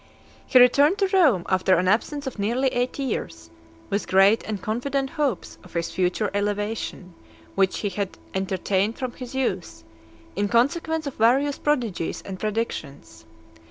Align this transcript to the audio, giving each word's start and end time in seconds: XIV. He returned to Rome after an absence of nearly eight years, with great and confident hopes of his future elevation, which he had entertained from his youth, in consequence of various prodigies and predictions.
XIV. 0.01 0.41
He 0.47 0.59
returned 0.59 0.97
to 0.97 1.07
Rome 1.09 1.45
after 1.47 1.75
an 1.77 1.87
absence 1.87 2.25
of 2.25 2.39
nearly 2.39 2.69
eight 2.69 2.97
years, 2.97 3.51
with 3.91 4.07
great 4.07 4.41
and 4.45 4.59
confident 4.59 5.11
hopes 5.11 5.59
of 5.63 5.73
his 5.75 5.91
future 5.91 6.31
elevation, 6.33 7.13
which 7.53 7.81
he 7.81 7.89
had 7.89 8.17
entertained 8.33 8.97
from 8.97 9.11
his 9.11 9.35
youth, 9.35 9.83
in 10.35 10.47
consequence 10.47 11.05
of 11.05 11.17
various 11.17 11.59
prodigies 11.59 12.23
and 12.23 12.39
predictions. 12.39 13.25